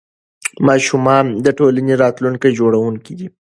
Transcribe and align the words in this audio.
ماشومان 0.67 1.25
د 1.45 1.47
ټولنې 1.57 1.93
راتلونکي 2.03 2.49
جوړونکي 2.59 3.13
دي. 3.19 3.27